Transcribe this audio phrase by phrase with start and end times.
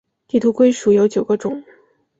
[0.27, 1.63] 地图龟属有九个种。